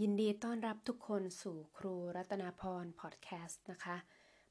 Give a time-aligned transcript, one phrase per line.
[0.00, 3.96] ยินดีต้อนรับทุกคนสู่ครูรัตนาพรพอดแคสต์นะคะ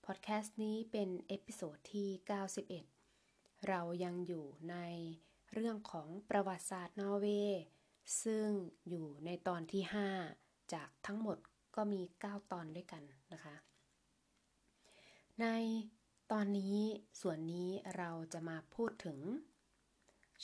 [0.06, 2.10] พอดแคสต์นี้เป็น episode ที่
[2.88, 4.75] 91 เรายังอยู่ใน
[5.54, 7.62] เรื่องของประวัติศาสตร์นอร์เวย์
[8.23, 8.47] ซึ่ง
[8.89, 9.83] อยู่ในตอนที่
[10.27, 11.38] 5 จากทั้งหมด
[11.76, 13.03] ก็มี 9 ตอนด้วยกัน
[13.33, 13.55] นะคะ
[15.42, 15.46] ใน
[16.31, 16.77] ตอนนี้
[17.21, 19.20] ส่วนนี้เราจะมาพูดถึง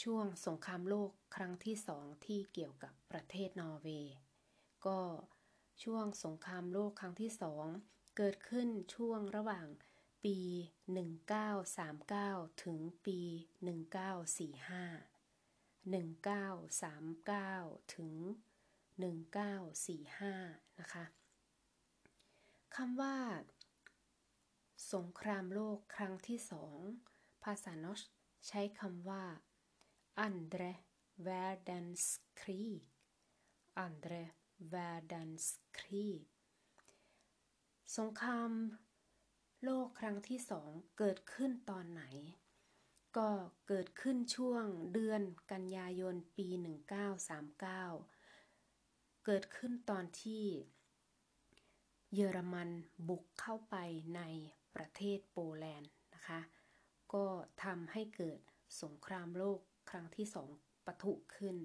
[0.03, 4.17] ช่วงสงครามโลกครั้งที่สองที่เกี่ยวกับประเทศนอร์เวย์
[4.87, 5.01] ก็
[5.83, 7.65] ช่วงสงครามโลกครั้งที่สอง
[8.17, 9.67] เกิดขึ้นช่วงระหว่าง
[10.23, 10.37] ปี
[11.69, 13.27] 1939 ถึงปี 1945
[15.93, 18.13] 1939 ถึง
[19.87, 21.05] 1945 นะคะ
[22.75, 23.17] คำว่า
[24.93, 26.77] สงครามโลกครั้งที่สอง
[27.43, 28.01] ภาษานอช
[28.47, 29.23] ใช้คำว่า
[30.27, 30.73] andre
[31.25, 32.81] verdenskrig
[33.85, 34.23] andre
[34.73, 36.21] världskrig
[37.97, 38.51] สงคราม
[39.63, 42.03] โลกครั้งที่สองเกิดขึ้นตอนไหน
[43.17, 43.29] ก็
[43.67, 46.47] เกิดขึ้นช่วงเดือนกันยายนปี
[47.67, 50.45] 1939 เกิดขึ้นตอนที่
[52.13, 52.69] เยอรมัน
[53.07, 53.75] บุกเข้าไป
[54.15, 54.21] ใน
[54.75, 56.39] ประเทศโปแลนด์นะคะ
[57.13, 57.25] ก็
[57.63, 58.39] ทำให้เกิด
[58.83, 60.49] สงครามโลกครั้งที่สอง
[60.85, 61.57] ปะทุขึ้น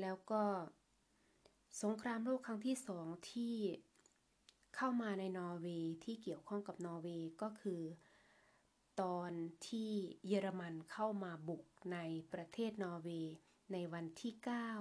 [0.00, 0.42] แล้วก็
[1.82, 3.56] สงครามโลกครั้งที่สองที่
[4.76, 7.82] เข้ามาในนอร์เวย์ที่เกี่ยวข้องกับนอร์เวย์ก็คือ
[9.00, 9.32] ตอน
[9.68, 9.92] ที่
[10.26, 11.98] เยอรมันเข้ามาบุกใน
[12.32, 13.34] ประเทศนอร์เวย์
[13.72, 14.34] ในวันที่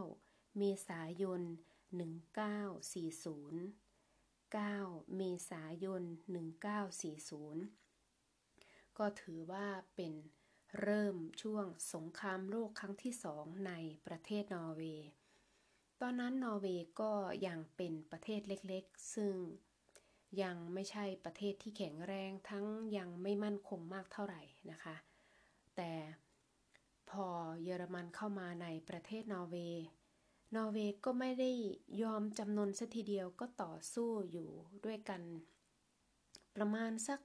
[0.05, 1.41] 9 เมษายน
[2.23, 6.03] 1940 9 เมษายน
[8.05, 10.13] 1940 ก็ถือว่าเป็น
[10.80, 13.73] เริ่มช่วงสงครามโลกครั้งที่สองใน
[14.07, 15.07] ประเทศนอร์เวย์
[16.02, 17.11] ตอนนั้นนอร์เวย์ก็
[17.47, 19.36] ยังเป็นประเทศเล็กๆ ซึ่ง
[20.41, 22.66] ยังไม่ใช่ประเทศที่แข็งแรงทั้ง
[22.97, 24.41] ยังไม่มั่นคงมากเท่าไหร่
[24.72, 24.95] นะคะ
[25.75, 25.91] แต่
[27.09, 27.28] พอ
[27.63, 29.85] เยอรมันเข้ามาในประเทศนอร์เวย์
[30.56, 31.51] นอร์เวย์ก็ไม่ได้
[32.03, 34.50] ยอมจำนนสัทีเดียวก็ต่อสู้อยู่
[34.85, 35.22] ด้วยกัน
[36.56, 37.19] ประมาณสัก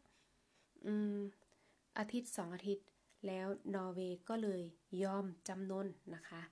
[1.98, 2.88] อาทิตย์สองอาทิตย์
[3.26, 4.62] แล้วนอร์เวย์ก็เลย
[5.02, 6.42] ยอมจำนนนะคะ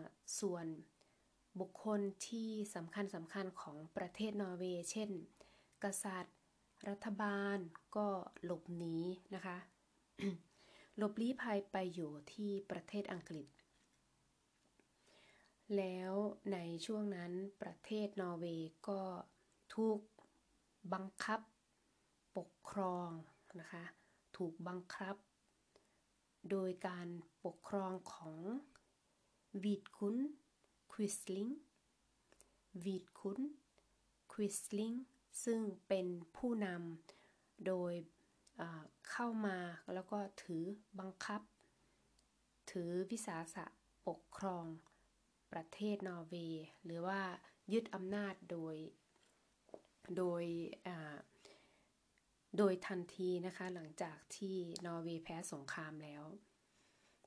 [0.00, 0.02] ะ
[0.40, 0.66] ส่วน
[1.60, 5.10] บุคคลที่สำคัญสำคัญของประเทศนอร์เวย์ เช่น
[5.84, 6.36] กษัตริย์
[6.88, 7.58] รัฐบาล
[7.96, 8.08] ก็
[8.44, 8.96] หลบหนี
[9.34, 9.58] นะคะ
[10.96, 13.46] หลบลี้ภัยไปอยู่ที่ประเทศอังกฤษ
[15.76, 16.12] แล้ว
[16.52, 19.02] ในช่วงนั้นประเทศนอร์เวย์ก็
[19.74, 20.00] ถูก
[20.92, 21.40] บังคับ
[22.36, 23.08] ปกครอง
[23.60, 23.84] นะคะ
[24.36, 25.16] ถูกบังคับ
[26.50, 27.08] โดยการ
[27.44, 28.36] ปกครองของ
[29.62, 30.16] วีดคุน
[30.98, 31.48] ควิสลิง
[32.84, 33.40] วีดคุน
[34.32, 34.92] ควิสลิง
[35.44, 37.92] ซึ่งเป็นผู้นำโดย
[39.10, 39.58] เข้ามา
[39.94, 40.62] แล้วก็ถือ
[41.00, 41.40] บังคับ
[42.70, 43.64] ถือวิสาสะ
[44.08, 44.64] ปกครอง
[45.52, 47.20] ประเทศนอร์เวย์ หรือว่า
[47.72, 48.76] ยึดอำนาจโดย
[50.16, 50.44] โดย
[52.58, 56.24] โดยทันทีนะคะหลังจากที่นอร์เวย์แพ้สงครามแล้ว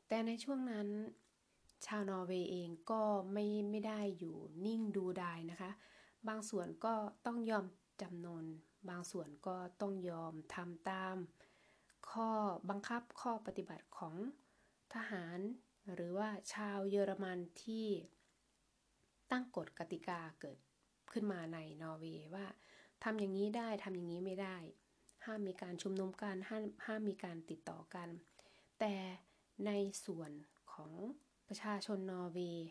[0.07, 0.88] แต่ในช่วงนั้น
[1.85, 3.01] ชาวนอร์เวย์เองก็
[3.34, 4.35] ไม่ไม่ได้อยู่
[4.66, 5.72] นิ่งดูดายนะคะ
[6.28, 6.94] บางส่วนก็
[7.25, 7.66] ต้องยอม
[8.01, 8.45] จำนน
[8.90, 11.16] บางส่วนก็ต้องยอมทำตาม
[12.12, 12.29] ข้อ
[12.69, 14.16] บังคับข้อปฏิบัติของ
[14.94, 15.39] ทหาร
[15.94, 17.88] หรือว่าชาวเยอรมันที่
[19.31, 20.57] ตั้งกฎกติกาเกิด
[21.12, 22.45] ขึ้นมาในนอร์เวย์ว่า
[23.03, 24.57] ทำอย่างนี้ได้ทำอย่างนี้ไม่ได้
[25.25, 28.09] ห้ามมีการชุมนุมกันห้ามห้ามมีการติดต่อกัน
[28.79, 28.95] แต่
[29.66, 29.72] ใน
[30.06, 30.31] ส่วน
[30.73, 30.91] ของ
[31.50, 32.70] ประชาชนนอร์เวย์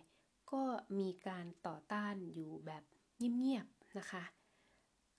[0.53, 0.63] ก็
[0.99, 2.83] มีการต่อต้านอยู่แบบ
[3.39, 4.25] เงียบๆนะคะ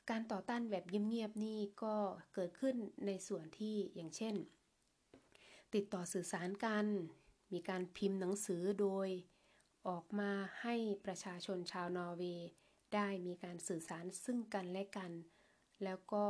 [0.10, 1.96] การต่อต้านแบบเงียบๆนี่ก็
[2.34, 2.76] เกิดขึ้น
[3.06, 4.36] ในส่วนที่อย่างเช่น
[5.74, 6.86] ติดต่อสื่อสารกัน
[7.54, 9.10] มีการพิมพ์หนังสือโดย
[9.88, 10.32] ออกมา
[10.62, 12.50] ให้ประชาชนชาวนอร์เวย์
[12.94, 15.12] ได้มีการสื่อสารซึ่งกันและกัน
[15.84, 16.26] แล้วก็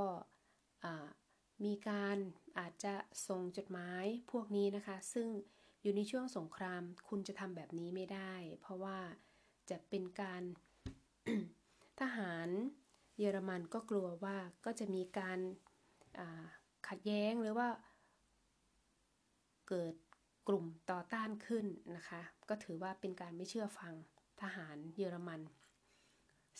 [1.65, 2.17] มีการ
[2.59, 2.95] อาจจะ
[3.27, 5.27] ส่งจดหมายพวกนี้นะคะ ซึ่ง
[5.81, 8.97] อยู่ในช่วงสงคราม คุณจะทำแบบนี้ไม่ได้ เพราะว่า
[9.69, 10.43] จะเป็นการ
[11.99, 12.47] ทหาร
[13.19, 15.39] เยอรมันก็กลัวว่าก็จะมีการ
[16.87, 17.69] ขัดแย้งหรือว่า
[19.69, 19.93] เกิด
[20.47, 21.65] กลุ่มต่อต้านขึ้น
[21.95, 23.93] นะคะ ก็ถือว่าเป็นการไม่เชื่อฟัง
[24.41, 25.41] ทหารเยอรมัน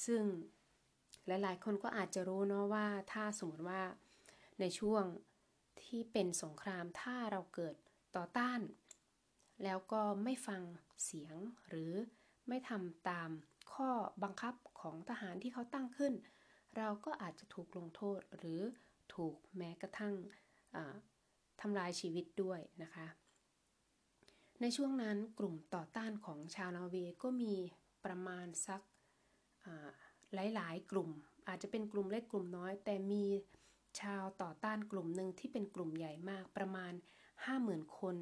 [0.06, 0.22] ซึ่ง
[1.28, 3.82] หลายๆ คนก็อาจจะรู้เนาะว่าถ้าสมมติว่า
[4.60, 5.04] ในช่วง
[5.84, 7.76] ที่เป็นสงครามถ้าเราเกิด
[8.16, 8.60] ต่อต้าน
[9.64, 10.62] แล้วก็ไม่ฟัง
[11.06, 11.36] เสียง
[11.70, 11.92] หรือ
[12.48, 13.30] ไม่ทำตาม
[13.74, 13.90] ข้อ
[14.24, 16.14] บังคับของทหารที่เขาตั้งขึ้น
[16.78, 18.62] เราก็อาจจะถูกลงโทษหรือ
[19.14, 20.16] ถูกแม้กระทั่ง
[21.62, 23.08] ทำลายชีวิตด้วยนะคะ
[24.62, 27.56] ในช่วงนั้นกลุ่มต่อต้านของชาวนอร์เวย์ก็มี
[28.06, 28.82] ประมาณสัก
[30.34, 31.10] หลายๆ กลุ่ม
[31.48, 33.26] อาจจะเป็นกลุ่มเล็กกลุ่มน้อย แต่มี
[34.02, 36.94] ชาวต่อต้านกลุ่มหนึ่งที่เป็นกลุ่มใหญ่มากประมาณ
[37.46, 38.16] 50,000 คน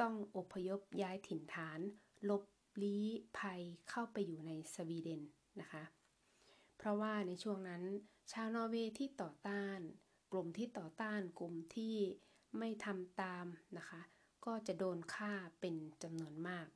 [0.00, 1.80] ต้องอพยพย้ายถิ่นฐาน
[2.28, 2.42] ลบ
[2.82, 3.06] ลี้
[3.38, 3.60] ภัย
[3.90, 5.22] เข้าไปอยู่ในสวีเดน
[5.60, 5.84] นะคะ
[6.76, 7.82] เพราะว่าในช่วงนั้น
[8.32, 9.78] ชาวนอร์เวย์ที่ต่อต้าน
[10.32, 11.96] กลุ่มที่ต่อต้านกลุ่มที่
[12.58, 13.46] ไม่ทำตาม
[13.78, 14.00] นะคะ
[14.44, 16.66] ก็จะโดนฆ่าเป็นจำนวนมาก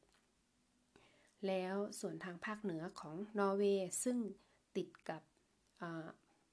[1.46, 4.18] แล้วส่วนทางภาคเหนือของนอร์เวย์ซึ่ง
[4.76, 5.22] ติดกับ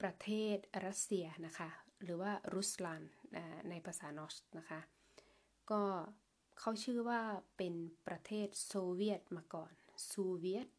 [0.02, 1.70] ประเทศรัสเซียนะคะ
[2.04, 3.04] หรือว่ารุสลัน
[3.70, 4.80] ในภาษานอสนะคะ
[5.72, 5.84] ก็
[6.60, 7.22] เขาชื่อว่า
[7.58, 7.74] เป็น
[8.08, 9.74] ประเทศโซเวียตมาก่อน
[10.08, 10.70] โซเวียต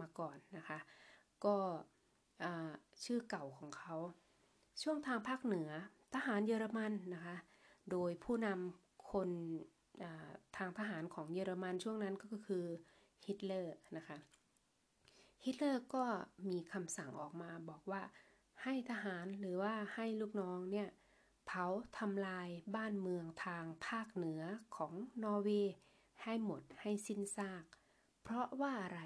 [0.00, 0.78] มาก่อนนะคะ
[1.44, 1.56] ก็
[3.04, 3.94] ชื่อเก่าของเขา
[4.82, 5.70] ช่วงทางภาคเหนือ
[6.14, 7.36] ทหารเยอรมันนะคะ
[7.90, 9.28] โดยผู้นำคน
[10.56, 12.64] ทางทหารของเยอรมันช่วงนั้นก็คือ
[13.26, 14.18] ฮิตเลอร์นะคะ
[15.44, 16.04] ฮิตเลอร์ก็
[16.48, 18.02] มีคำสั่งออกมาบอกว่า
[18.62, 20.88] ให้ทหารหรือว่าให้ลูกน้องเนี่ย
[21.52, 21.68] เผา
[21.98, 24.42] ทำลายบ้านเมืองทางภาคเหนือ
[24.76, 24.92] ของ
[25.24, 25.74] นอร์เวย์
[26.22, 27.64] ให้หมดให้สิ้นซาก
[28.22, 29.00] เพราะว่าอะไร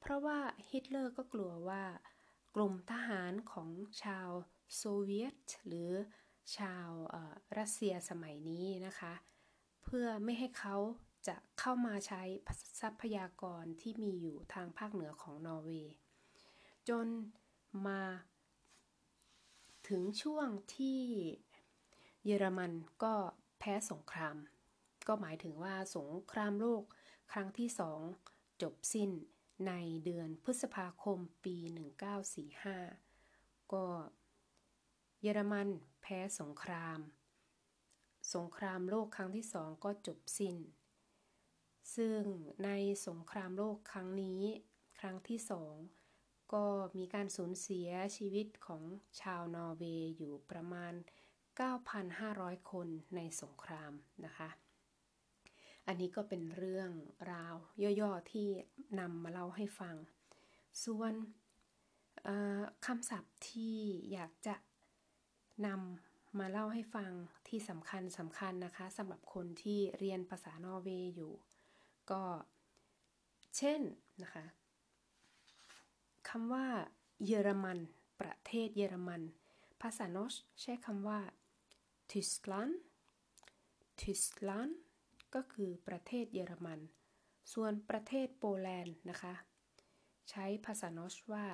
[0.00, 0.38] เพราะว่า
[0.68, 1.84] ฮิตเลอร์ก็กลัวว่า
[2.54, 3.68] กลุ่มทหารของ
[4.02, 4.30] ชาว
[4.76, 5.36] โซเวียต
[5.66, 5.90] หรือ
[6.56, 6.88] ชาว
[7.58, 9.14] รัสเซียสมัยนี้นะคะ
[9.82, 10.76] เพื่อไม่ให้เขา
[11.28, 12.22] จะเข้ามาใช้
[12.80, 15.94] ทรัพยากรที่มีอยู่ทางภาคเหนือของนอร์เวย์
[16.88, 17.06] จน
[17.86, 18.02] มา
[19.88, 21.00] ถึงช่วงที่
[22.24, 22.72] เยอรมัน
[23.02, 23.14] ก็
[23.58, 24.36] แพ้สงคราม
[25.08, 26.82] ก็หมายถึงว่าสงครามโลก
[27.32, 28.00] ครั้งที่สอง
[28.62, 29.10] จบสิ้น
[29.66, 29.72] ใน
[30.04, 31.56] เดือนพฤษภาคมปี
[32.80, 33.86] 1945 ก็
[35.20, 35.68] เยอรมัน
[36.02, 36.98] แพ้สงคราม
[38.34, 40.56] สงครามโลกครั้งที่สองก็จบสิ้น
[41.96, 42.20] ซึ่ง
[42.64, 42.70] ใน
[43.06, 44.42] สงครามโลกครั้งนี้
[45.00, 45.74] ครั้งที่สอง
[46.52, 46.64] ก็
[46.96, 48.82] มีการสูญเสียชีวิตของ
[49.20, 50.92] ชาวนอร์เวย์อยู่ประมาณ
[51.60, 53.92] 9,500 คนในสงคราม
[54.24, 54.48] นะคะ
[55.86, 56.90] อันนี้ก็เป็นเรื่อง
[57.32, 57.54] ราว
[58.00, 58.48] ย่อๆที่
[59.00, 59.96] นำมาเล่าให้ฟัง
[60.84, 61.14] ส่วน
[62.86, 63.76] คำศัพท์ที่
[64.12, 64.54] อยากจะ
[65.66, 67.10] นำมาเล่าให้ฟัง
[67.48, 71.32] ที่สำคัญสำคัญนะคะสำหรับคนที่เรียนภาษานอร์เวย์อยู่
[72.10, 72.22] ก็
[73.56, 73.80] เช่น
[74.22, 74.44] นะคะ
[76.28, 76.66] คำว่า
[77.26, 77.78] เยอรมัน
[78.20, 79.22] ประเทศเยอรมัน
[79.82, 81.20] ภาษาโนชใช้คำว่า
[82.12, 82.74] Tyskland
[84.00, 84.72] Tyskland
[85.34, 86.80] ก็คือประเทศเยอรมัน
[87.52, 89.34] ส่วนประเทศโปแลนด์นะคะ
[90.30, 91.46] ใช้ภาษาโนชว่า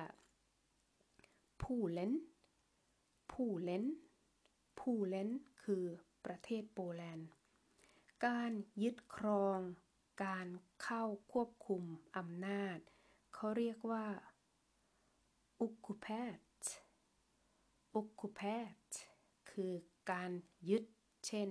[1.63, 2.13] ผู้เลน
[3.31, 3.85] ผู้เลน
[4.79, 5.29] ผู้เลน
[5.63, 5.85] คือ
[6.25, 7.29] ประเทศโปแลนด์
[8.25, 8.51] การ
[8.83, 9.59] ยึดครอง
[10.23, 10.47] การ
[10.83, 11.83] เข้าควบคุม
[12.17, 12.77] อำนาจ
[13.33, 14.05] เขาเรียกว่า
[15.63, 16.41] occupat
[17.99, 18.81] occupat
[19.49, 19.73] คือ
[20.11, 20.31] การ
[20.69, 20.83] ยึด
[21.27, 21.49] เช่น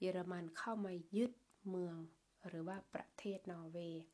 [0.00, 1.32] เยอรมันเข้ามายึด
[1.68, 1.96] เมือง
[2.46, 4.04] หรือว่าประเทศนอร์เวย์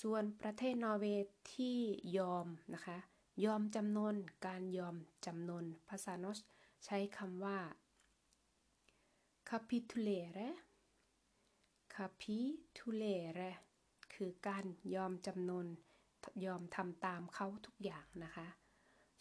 [0.00, 1.76] ส่วนประเทศนอร์เวย์ที่
[2.18, 2.98] ยอมนะคะ
[3.44, 4.16] ยอมจำนน
[4.46, 4.96] การยอม
[5.26, 6.38] จำนนภาษาโนส
[6.84, 7.58] ใช้คำว่า
[9.48, 10.48] capitulere
[11.94, 13.50] capitulere
[14.14, 15.66] คือการยอมจำนน
[16.46, 18.46] ยอมทำตามเขาทุกอย่างนะคะ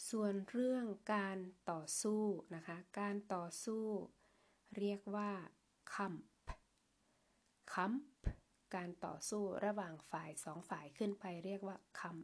[0.09, 1.37] ส่วนเรื่องการ
[1.71, 2.21] ต่อสู้
[2.55, 3.85] นะคะ การต่อสู้
[4.77, 5.31] เรียกว่า
[5.93, 6.13] คัม
[7.73, 7.93] คัม
[8.75, 12.17] การต่อสู้ระหว่างฝ่ายสองฝ่ายขึ้นไปเรียกว่าคัม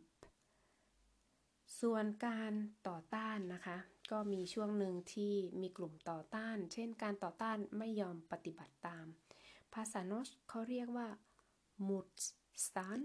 [1.82, 2.54] ส่วนการ
[2.88, 3.78] ต่อต้านนะคะ
[4.12, 9.06] ก็มีช่วงหนึ่งที่มีกลุ่มต่อต้าน เช่น การต่อต้านไม่ยอมปฏิบัติตาม
[9.74, 11.10] ภาษา norsk เขาเรียกว่า
[11.88, 13.00] motstand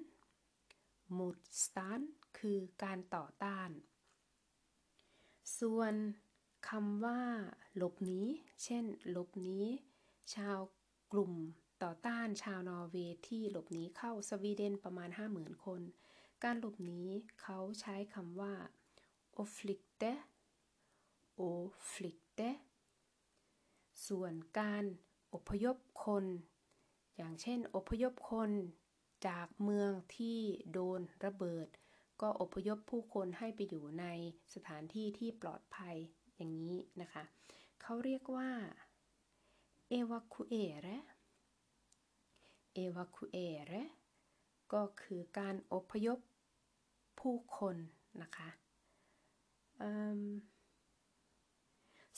[1.18, 2.00] motstand
[2.38, 3.70] คือการต่อต้าน
[5.58, 5.94] ส่วน
[6.68, 7.20] คำว่า
[7.76, 8.20] หลบหนี
[8.64, 9.60] เช่น หลบหนี
[10.34, 10.58] ชาว
[11.12, 11.32] กลุ่ม
[11.82, 15.80] ต่อต้านชาวนอร์เวย์ที่หลบหนีเข้าสวีเดนประมาณ 50,000 คน
[16.44, 17.02] การหลบหนี
[17.40, 18.54] เขาใช้คำว่า
[19.40, 20.12] o f l i k t e
[21.40, 21.42] o
[21.90, 22.50] f l i k t e
[24.06, 24.84] ส่วนการ
[25.34, 26.24] อพยพคน
[27.16, 28.50] อย่างเช่น อพยพคน
[29.26, 30.38] จากเมืองที่
[30.72, 31.66] โดนระเบิด
[32.20, 34.06] ก็อพยพผู้คนให้ไปอยู่ใน
[34.54, 35.96] สถานที่ที่ปลอดภัย
[36.36, 37.22] อย่างนี้นะคะ
[37.82, 38.50] เขาเรียกว่า
[39.98, 40.96] evacuere
[42.84, 43.82] evacuere
[44.72, 46.18] ก็คือการอพยพ
[47.20, 47.76] ผู้คน
[48.22, 48.48] นะคะ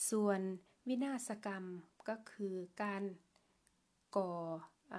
[0.09, 0.39] ส่วน
[0.87, 1.65] วินาศกรรม
[2.09, 3.03] ก็คือการ
[4.17, 4.31] ก่อ
[4.93, 4.95] อ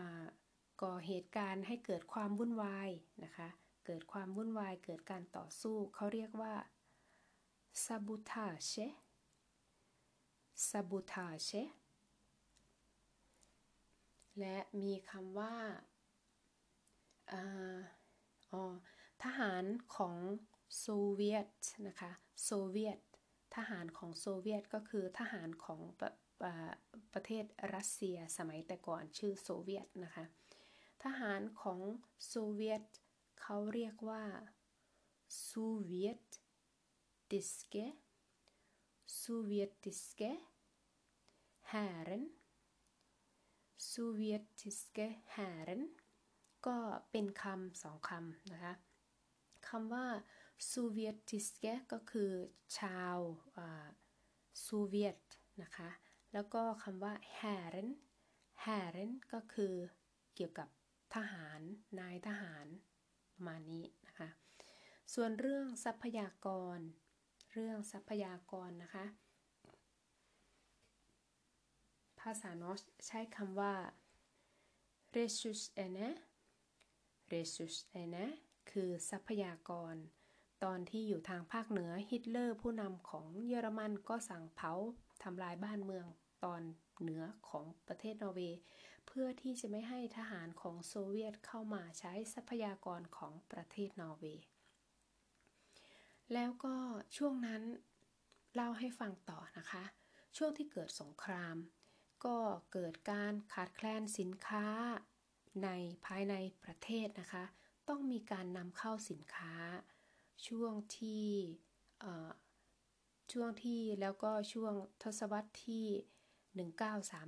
[0.83, 2.89] ก่อเหตุการณ์ให้เกิดความวุ่นวาย
[3.25, 3.49] นะคะ
[3.87, 6.55] เกิดความวุ่นวายเกิดการต่อสู้ เขาเรียกว่า
[7.85, 8.87] sabotage
[10.69, 11.63] sabotage
[14.41, 15.57] และมีคำว่า
[17.33, 18.63] อ๋อ
[19.25, 19.65] ทหาร
[19.97, 20.17] ของ
[20.79, 21.51] โซเวียต
[21.87, 22.11] นะคะ
[22.45, 23.01] โซเวียต
[23.57, 26.07] ทหารของโซเวียตก็คือทหารของปร
[27.15, 30.25] ประเทศรัสเซียสมัยแต่ก่อนชื่อโซเวียตนะคะ
[31.05, 31.81] ทหารของ
[32.27, 32.83] โซเวียต
[33.41, 34.25] เขาเรียกว่า
[35.43, 37.75] sovjetiske
[39.17, 40.23] sovjetiske
[41.73, 42.25] hären
[43.91, 45.83] sovjetiske hären
[46.67, 46.79] ก็
[47.11, 48.75] เป็นคำสองคำนะคะ
[49.69, 50.07] คำว่า
[50.71, 52.33] sovjetiske ก็คือ
[52.79, 53.17] ชาว
[54.63, 55.21] โซเวียต
[55.63, 55.91] นะคะ
[56.33, 57.89] แล้วก็คำว่า hären
[58.65, 59.75] hären ก็คือ
[60.35, 60.69] เกี่ยวกับ
[61.15, 61.61] ทหาร
[61.99, 62.67] นายทหาร
[63.37, 64.29] ประมาณนี้นะคะ
[65.15, 66.79] ส่วนเรื่องทรัพยากร
[67.53, 69.05] เรื่องทรัพยากรนะคะ
[72.21, 73.75] ภาษานอสใช้คำว่า
[75.15, 76.09] resus ene
[77.31, 78.25] resus ene
[78.71, 79.95] คือทรัพยากร
[80.65, 84.73] ตอนที่อยู่ทางภาคเหนือฮิตเลอร์ผู้นำของเยอรมันก็สั่งเผา
[85.23, 86.07] ทำลายบ้านเมือง
[86.45, 86.63] ตอน
[87.01, 88.59] เหนือของประเทศนอร์เวย์
[89.07, 94.47] เพื่อที่จะไม่ให้ทหารของโซเวียตเข้ามาใช้ทรัพยากรของประเทศนอร์เวย์
[96.33, 96.77] แล้วก็
[97.17, 97.63] ช่วงนั้น
[98.55, 99.85] เล่าให้ฟังต่อนะคะ
[100.37, 101.57] ช่วงที่เกิดสงคราม
[102.25, 102.39] ก็
[102.73, 104.67] เกิดการขาดแคลนสินค้า
[105.65, 105.69] ใน
[106.07, 106.35] ภายใน
[106.65, 107.45] ประเทศนะคะ
[107.89, 109.55] ต้องมีการนำเข้าสินค้า
[110.47, 111.27] ช่วงที่
[113.33, 115.87] ช่วงที่แล้วก็ช่วงทศวรรษที่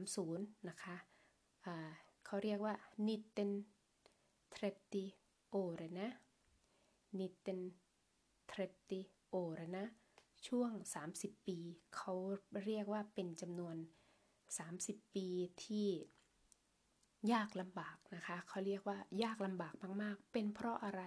[0.04, 0.97] 1930 นะคะ
[2.27, 2.75] เขาเรียกว่า
[3.07, 3.50] นิตเตน
[4.55, 5.05] ทรติ
[5.49, 6.09] โอรนะ
[7.19, 7.61] นิตเตน
[8.50, 8.61] ทร
[8.91, 9.85] ติโอรนะ
[10.47, 10.71] ช่วง
[11.11, 11.59] 30 ปี
[11.97, 12.12] เขา
[12.65, 13.77] เรียกว่าเป็นจำนวน
[14.49, 15.27] 30 ปี
[15.65, 15.88] ที่
[17.33, 21.03] ยากลำบากนะคะ เขาเรียกว่ายากลำบากมาก ๆ เป็นเพราะอะไร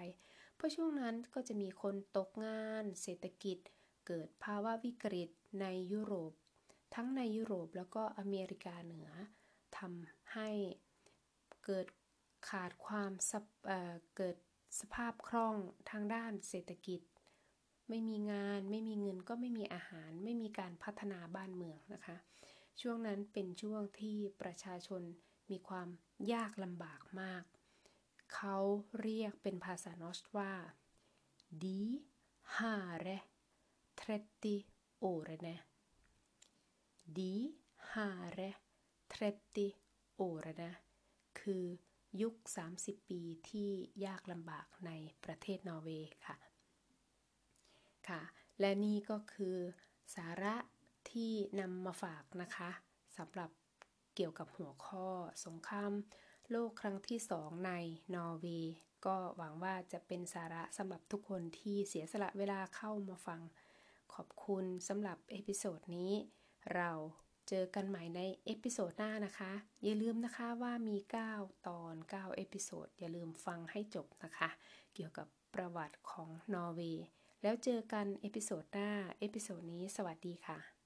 [0.55, 3.57] เพราะช่วงนั้นก็จะมีคนตกงาน เศรษฐกิจ
[4.07, 5.29] เกิดภาวะวิกฤต
[5.61, 6.33] ในยุโรป
[6.95, 9.09] ทั้งในยุโรปแล้วก็อเมริกาเหนือ
[9.77, 10.49] ทำ ให้
[11.65, 11.87] เกิด
[12.49, 13.11] ขาดความ
[13.65, 14.35] เเกิด
[14.79, 15.55] สภาพคล่อง
[15.89, 17.01] ทางด้านเศรษฐกิจ
[17.89, 22.15] ไม่มีงานไม่มีเงินก็ไม่มีอาหาร ไม่มีการพัฒนาบ้านเมืองนะคะ
[22.81, 25.01] ช่วงนั้นเป็นช่วงที่ประชาชน
[25.51, 25.87] มีความ
[26.33, 27.43] ยากลำบากมาก
[28.33, 28.57] เขา
[29.01, 30.53] เรียกเป็นภาษานอสว่า
[31.61, 31.79] di
[32.57, 33.17] hare
[40.21, 40.89] tretti årene di hare tretti årene
[41.33, 41.77] คือ
[42.21, 42.35] ยุค
[42.73, 44.91] 30 ปีที่ยากลำบากใน
[45.23, 46.37] ประเทศนอร์เวย์ค่ะ
[48.07, 48.21] ค่ะ
[48.59, 49.57] และนี่ก็คือ
[50.15, 50.55] สาระ
[51.11, 52.71] ที่นำมาฝากนะคะ
[53.17, 53.49] สำหรับ
[54.15, 55.07] เกี่ยวกับหัวข้อ
[55.45, 55.93] สงคราม
[56.51, 57.71] โลกครั้งที่สองใน
[58.15, 58.75] นอร์เวย์
[59.05, 63.41] ก็หวังว่าจะเป็นสาระสำหรับทุกคนที่เสียสละเวลาเข้ามาฟัง
[64.13, 66.11] ขอบคุณสำหรับ episode นี้
[66.75, 66.91] เรา
[67.53, 69.51] เจอกันใหม่ใน episode หน้านะคะ
[69.83, 70.97] อย่าลืมนะคะว่ามี
[71.31, 74.49] 9 ตอน 9 episode อย่าลืมฟังให้จบนะคะ
[74.93, 77.05] เกี่ยวกับประวัติของนอร์เวย์
[77.41, 80.80] แล้วเจอกัน episode หน้า episode นี้สวัสดีค่ะ